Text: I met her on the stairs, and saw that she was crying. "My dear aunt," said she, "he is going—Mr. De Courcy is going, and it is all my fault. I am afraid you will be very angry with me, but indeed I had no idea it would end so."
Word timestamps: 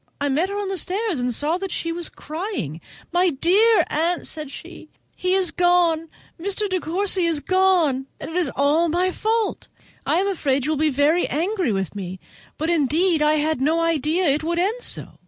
I 0.19 0.29
met 0.29 0.49
her 0.49 0.57
on 0.57 0.67
the 0.69 0.79
stairs, 0.79 1.19
and 1.19 1.31
saw 1.31 1.59
that 1.59 1.69
she 1.69 1.91
was 1.91 2.09
crying. 2.09 2.81
"My 3.11 3.29
dear 3.29 3.83
aunt," 3.87 4.25
said 4.25 4.49
she, 4.49 4.89
"he 5.15 5.35
is 5.35 5.51
going—Mr. 5.51 6.67
De 6.67 6.79
Courcy 6.79 7.27
is 7.27 7.39
going, 7.39 8.07
and 8.19 8.31
it 8.31 8.35
is 8.35 8.49
all 8.55 8.89
my 8.89 9.11
fault. 9.11 9.67
I 10.03 10.17
am 10.17 10.27
afraid 10.27 10.65
you 10.65 10.71
will 10.71 10.77
be 10.77 10.89
very 10.89 11.27
angry 11.27 11.71
with 11.71 11.93
me, 11.95 12.19
but 12.57 12.71
indeed 12.71 13.21
I 13.21 13.33
had 13.35 13.61
no 13.61 13.79
idea 13.81 14.25
it 14.27 14.43
would 14.43 14.57
end 14.57 14.81
so." 14.81 15.19